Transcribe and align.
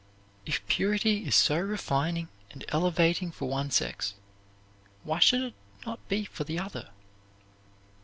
If 0.47 0.65
purity 0.65 1.25
is 1.27 1.35
so 1.35 1.59
refining 1.59 2.29
and 2.49 2.65
elevating 2.69 3.29
for 3.29 3.47
one 3.47 3.69
sex, 3.69 4.15
why 5.03 5.19
should 5.19 5.41
it 5.43 5.53
not 5.85 5.99
be 6.09 6.25
for 6.25 6.43
the 6.43 6.57
other? 6.57 6.89